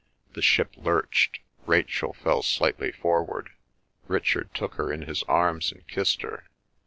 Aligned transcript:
The 0.33 0.41
ship 0.41 0.71
lurched. 0.77 1.41
Rachel 1.67 2.13
fell 2.13 2.41
slightly 2.41 2.91
forward. 2.91 3.51
Richard 4.07 4.51
took 4.55 4.73
her 4.73 4.91
in 4.91 5.03
his 5.03 5.21
arms 5.27 5.71
and 5.71 5.87
kissed 5.87 6.23
her. 6.23 6.45